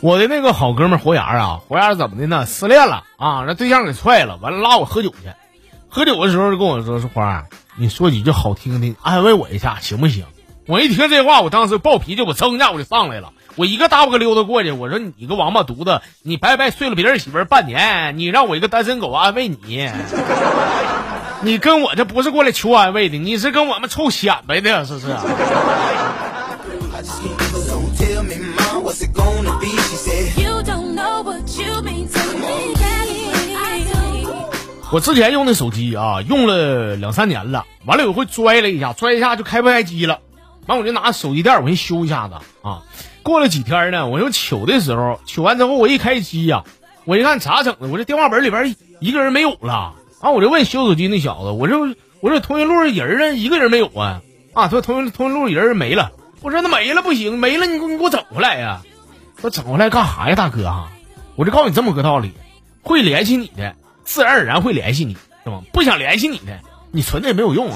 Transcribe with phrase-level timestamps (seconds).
[0.00, 2.44] 我的那个好哥们儿活牙啊，活牙怎么的呢？
[2.44, 5.16] 失恋了啊，让对象给踹了，完了拉我喝酒去。
[5.88, 7.46] 喝酒的时候就跟我说：“说花儿，
[7.78, 10.24] 你说几句好听的，安慰我一下，行不行？”
[10.68, 19.88] 我一听这话，我当时暴脾气，我噌一下我就上来了，我一个大步个溜达过去，我说：“你个王八犊子，你白白睡了别人媳妇儿半年，你让我一个单身狗安慰你，
[21.44, 25.06] 你跟我这不是过来求安慰的，你是跟我们凑显摆的，是不是？”
[34.90, 40.20] 我之前用的手机啊，用了两三年了，完了有回摔了一下，摔一下就开不开机了，
[40.66, 42.84] 完我就拿手机垫儿我先修一下子啊。
[43.22, 46.64] 过了几天呢，我又取的时候，取完之后我一开机呀、
[47.04, 50.30] 我一看咋整的，我这电话本里边一个人没有了啊！
[50.30, 54.22] 我就问修手机那小子，我说我说通讯录上人呢，一个人没有啊
[54.54, 54.64] 啊！
[54.64, 58.80] 他说通讯通讯录人没了，我说那没了不行，没了你给我你给我整回来呀！
[59.42, 60.88] 我整回来干啥呀，大哥啊？
[61.36, 62.32] 我就告诉你这么个道理，
[62.82, 65.14] 会联系你的，自然而然会联系你，
[65.44, 65.60] 是吧？
[65.74, 66.58] 不想联系你的，
[66.90, 67.68] 你存着也没有用，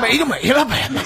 [0.00, 0.88] 没就没了呗。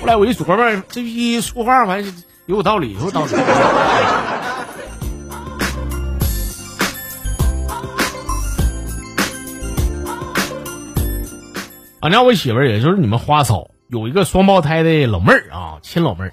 [0.00, 2.12] 后来我一琢磨，这一说话完是
[2.44, 3.32] 有有道理，有道理。
[12.00, 16.32] 俺家我媳妇儿，也就是你们花嫂，有一个双胞胎的老妹儿啊，亲老妹儿。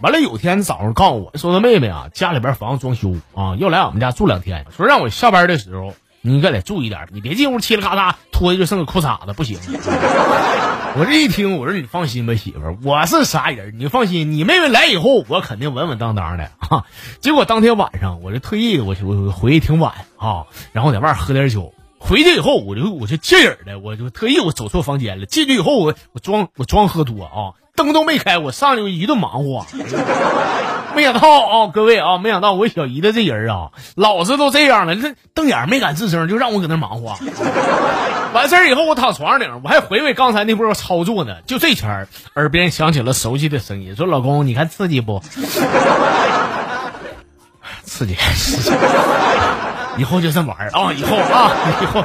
[0.00, 9.60] 完了有天早上告诉我说，她妹妹啊，家里边房子装修啊，要来俺们家住两天，说让我下班的时候你应该得注意点，你别进屋嘁哩咔嚓脱的就剩个裤衩子，不行。
[10.98, 13.78] 我这一听，我说你放心吧，媳妇儿，我是啥人？
[13.78, 16.84] 你放心，你妹妹来以后，我肯定稳稳当当的哈。
[17.20, 21.72] 结果当天晚上，我就特意我我回去挺晚啊，然后在外喝点酒。
[22.08, 25.26] 回去以后，我就我就劲儿的，我就特意我走错房间了。
[25.26, 29.66] 进去以后，我我装我装喝多啊，灯都没开，我上去就一顿忙活。
[30.94, 37.18] 没想到啊，各位啊，没想到我小姨子这人啊，老子都这样了，这瞪眼没敢吱声，就让我搁那忙活。
[38.32, 41.36] 完事儿以后，我躺床上顶，我还回味刚才那波操作呢。
[41.46, 45.20] 就这前儿，耳边响起了熟悉的声音，说：“老公，你看刺激不？
[47.84, 48.70] 刺激，刺激。
[49.98, 51.16] 以后就这么玩啊以后。
[51.16, 51.52] 啊
[51.82, 52.04] 以后。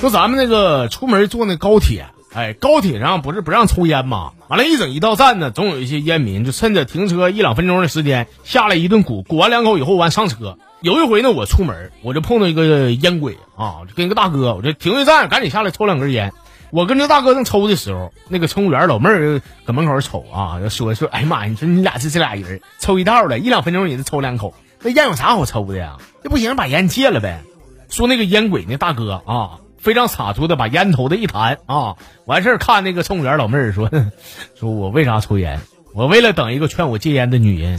[0.00, 10.58] 说咱们那个出门坐那高铁哎高铁上不是不让抽烟吗完了一整一到站呢总有一些烟民就趁着停车一两分钟的时间下来一顿鼓鼓完两口以后完上车。
[10.82, 16.32] 有一回呢我出门我就碰到一个烟鬼啊跟一个大哥我就停一站赶紧下来抽两根烟。
[16.74, 25.98] 我跟这大哥正抽的时候，那个乘务员老妹儿搁门口瞅啊，说说，哎呀妈呀，你说你俩是这俩人抽一道的，一两分钟也是抽两口，那烟有啥好抽的呀？
[26.24, 27.42] 这不行，把烟戒了呗。
[27.88, 33.88] 说那个烟鬼那大哥啊，非常洒脱的把烟头子一弹啊，完事儿看那个乘务员老妹儿说，
[34.58, 35.60] 说我为啥抽烟？
[35.94, 37.78] 我为了等一个劝我戒烟的女人。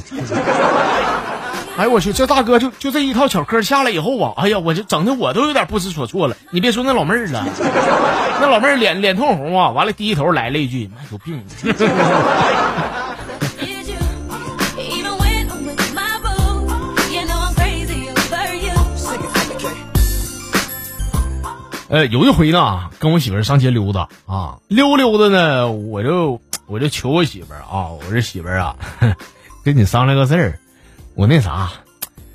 [1.77, 6.37] 哎呦我去，这大哥就就这一套巧嗑下来以后啊，哎呀，我就整的我都有点不知所措了。
[6.51, 7.45] 你别说那老妹儿了，
[8.39, 11.43] 那老妹儿脸脸通红啊，完了低头来了一句：“妈有病。”
[13.59, 13.97] Did you?
[14.77, 16.65] Even when I'm with my boo,
[17.13, 18.71] you know I'm crazy over you.
[18.95, 19.75] Sing it for me, Kay.
[21.89, 28.75] 呃，有一回呢，跟我媳妇上街溜达啊，溜溜达呢，我就我就求我媳妇儿啊，我说媳妇儿啊，
[29.65, 30.59] 跟你商量个事儿，
[31.15, 31.69] 我那啥，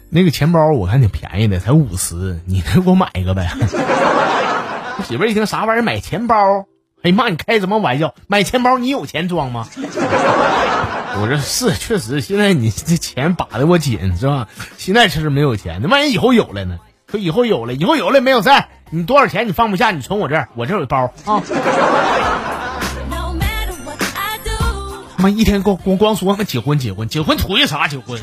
[0.09, 3.51] 那个钱包我看挺便宜的，才五十，你给我买一个呗？
[5.05, 6.65] 媳妇一听啥玩意儿买钱包？
[7.03, 8.15] 哎呀妈，你开什么玩笑？
[8.27, 9.67] 买钱包你有钱装吗？
[11.21, 14.49] 我说是，确实，现在你这钱把的我紧是吧？
[14.79, 16.79] 现在确实没有钱，那万一以后有了呢？
[17.09, 21.43] 说以后有了，以后有了没有事儿，你多少钱你放不下，你存我这儿，我这儿有包啊。
[25.21, 28.19] 妈一天光光光说他结婚结婚结婚图一啥结婚？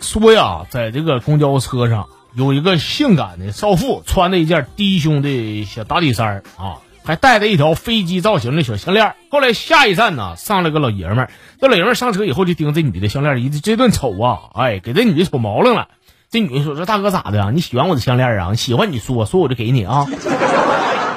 [0.00, 9.14] 说呀，在这个公交车上有一个性感的少妇，穿着一件低胸的小打底衫啊，还戴着一条飞机造型的小项链。
[9.30, 15.88] 后来下一站呢，上来个老爷们儿，这老爷们儿上车以后就盯着这女的项链，一这顿瞅啊，哎，给这女的瞅毛愣了。
[16.30, 17.50] 这女的说：“说大哥咋的啊？
[17.50, 18.52] 你喜欢我的项链啊？
[18.52, 20.04] 喜欢你说说我就给你啊。”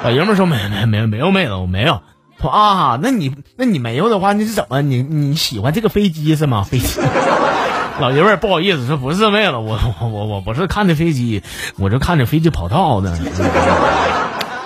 [0.02, 2.00] 老爷们儿说：“没没没没有妹子我没有。”
[2.40, 6.62] 说啊，那你那你没有的话，你是怎么你你喜欢这个飞机是吗？
[6.62, 7.02] 飞机。
[8.00, 11.42] 老爷们儿不好意思说不是妹子，我我我我不是看着飞机，
[11.76, 13.14] 我是看着飞机跑道呢，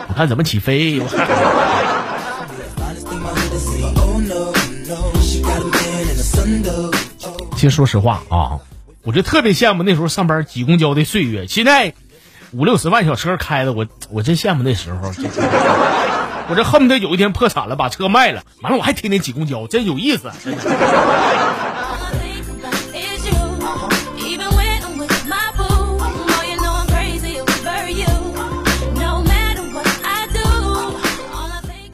[0.08, 1.00] 我看怎么起飞。
[1.00, 1.10] Oh.
[4.88, 5.02] Oh.
[7.56, 8.60] 其实说实话啊，
[9.02, 11.46] 我就特别羡慕那时候上班挤公交的岁月。
[11.46, 11.94] 现在
[12.52, 15.12] 五六十万小车开的，我我真羡慕那时候。
[16.48, 20.30] 我这恨不得有一天破产了，把车卖了，完了我还天天挤公交，真有意思。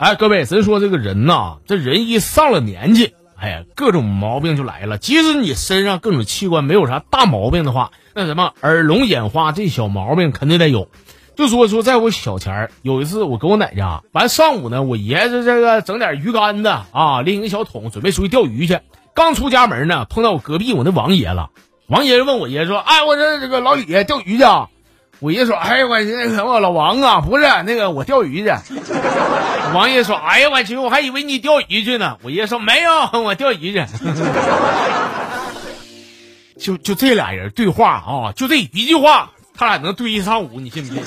[0.02, 4.98] 哎，各位，咱说这个人呐，这人一上了年纪，哎呀，各种毛病就来了。
[4.98, 10.88] 即使你身上各种器官没有啥大毛病的话，那什么耳聋眼花这小毛病肯定得有。
[11.36, 18.80] 就说说，在我小前儿有一次，我跟我奶家完上午呢，我爷这这个整点鱼竿子啊，拎一个小桶，准备出去钓鱼去。
[19.14, 21.50] 刚出家门呢，碰到我隔壁我那王爷了。
[21.86, 24.68] 王爷问我爷说：“哎，我这这个老李钓鱼去啊？”
[25.20, 28.50] 我爷说：“哎，我那个我老王啊，不是那个我钓鱼去。”
[29.74, 33.84] 王爷说：“哎呀，我去，我还以为你钓鱼去呢。”我爷说：“没有， 我钓鱼去。
[36.60, 41.02] ”就就这俩人对话啊，就这一句话，他俩能对一上午，你信不信？